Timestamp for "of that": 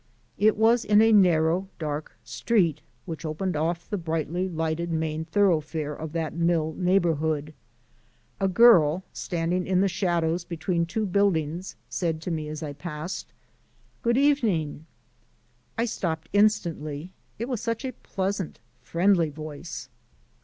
5.93-6.33